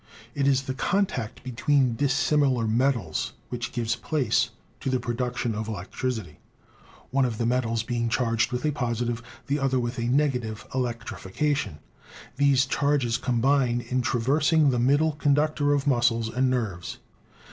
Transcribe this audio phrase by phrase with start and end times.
[0.33, 6.39] It is the contact between dissimilar metals which gives place to the production of electricity,
[7.11, 11.77] one of the metals being charged with a positive, the other with a negative electrification;
[12.37, 16.97] these charges combine in traversing the middle conductor of muscles and nerves.